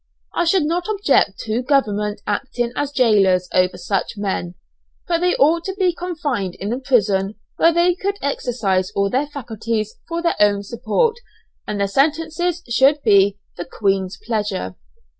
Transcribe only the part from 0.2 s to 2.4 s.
I should not object to government